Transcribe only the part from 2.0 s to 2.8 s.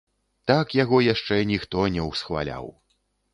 усхваляў.